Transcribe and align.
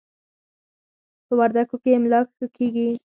په 1.25 1.33
وردکو 1.39 1.75
کې 1.83 1.89
املاک 1.97 2.27
ښه 2.37 2.45
کېږي. 2.55 2.87